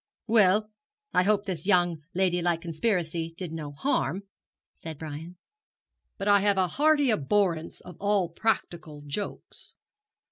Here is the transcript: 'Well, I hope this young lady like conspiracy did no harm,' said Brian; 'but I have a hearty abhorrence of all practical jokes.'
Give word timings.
'Well, 0.25 0.71
I 1.13 1.21
hope 1.21 1.45
this 1.45 1.67
young 1.67 2.01
lady 2.15 2.41
like 2.41 2.61
conspiracy 2.61 3.31
did 3.37 3.51
no 3.51 3.73
harm,' 3.73 4.23
said 4.73 4.97
Brian; 4.97 5.37
'but 6.17 6.27
I 6.27 6.39
have 6.39 6.57
a 6.57 6.67
hearty 6.69 7.11
abhorrence 7.11 7.81
of 7.81 7.97
all 7.99 8.29
practical 8.29 9.03
jokes.' 9.05 9.75